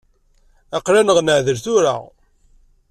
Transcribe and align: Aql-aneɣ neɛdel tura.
Aql-aneɣ 0.77 1.17
neɛdel 1.21 1.57
tura. 1.65 1.95